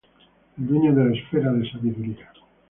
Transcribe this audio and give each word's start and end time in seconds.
El 0.57 0.65
dueño 0.65 0.95
de 0.95 1.09
la 1.09 1.15
esfera 1.15 1.53
de 1.53 1.69
Sabiduría. 1.71 2.31